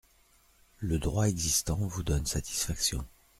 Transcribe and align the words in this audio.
Le 0.79 0.97
droit 0.97 1.27
existant 1.29 1.75
vous 1.75 2.01
donne 2.01 2.25
satisfaction. 2.25 3.05